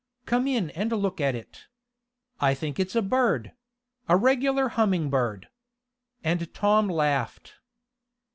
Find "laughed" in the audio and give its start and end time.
6.87-7.53